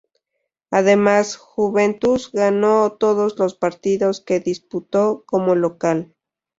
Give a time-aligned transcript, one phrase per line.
[0.71, 6.15] Además, Juventus ganó todos los partidos que disputó como local.